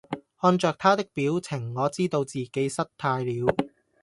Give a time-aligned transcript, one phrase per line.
[0.39, 3.55] 看著他的表情，我知道自己失態了！